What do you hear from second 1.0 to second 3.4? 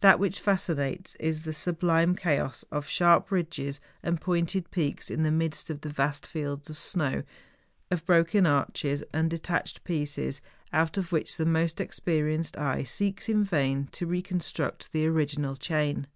is the sublime chaos of sharp